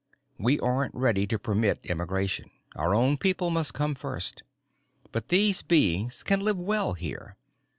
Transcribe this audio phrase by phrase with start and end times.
[0.39, 4.41] _We aren't ready to permit emigration; our own people must come first.
[5.11, 7.37] But these beings can live well here.